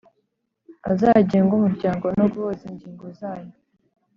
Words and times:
azagenge 0.91 1.51
umuryango 1.55 2.05
no 2.17 2.25
guhuza 2.31 2.63
ingingo 2.71 3.05
zayo 3.19 3.51